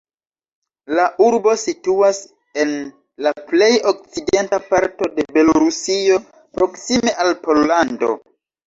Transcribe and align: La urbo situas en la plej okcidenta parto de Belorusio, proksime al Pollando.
La 0.99 1.03
urbo 1.25 1.53
situas 1.63 2.21
en 2.65 2.73
la 3.27 3.35
plej 3.53 3.69
okcidenta 3.93 4.63
parto 4.73 5.13
de 5.21 5.29
Belorusio, 5.37 6.21
proksime 6.59 7.19
al 7.27 7.35
Pollando. 7.47 8.17